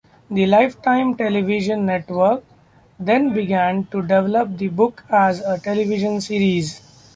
[0.31, 2.43] The Lifetime Television network
[2.99, 6.81] then began to develop the book as a television series.